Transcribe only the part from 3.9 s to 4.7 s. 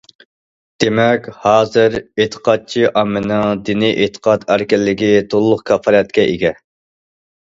ئېتىقاد